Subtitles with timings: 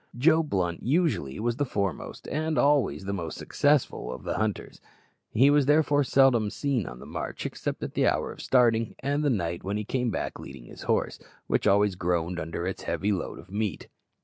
[0.17, 4.81] Joe Blunt usually was the foremost and always the most successful of the hunters.
[5.31, 9.23] He was therefore seldom seen on the march except at the hour of starting, and
[9.23, 13.11] at night when he came back leading his horse, which always groaned under its heavy
[13.11, 13.89] load of meat.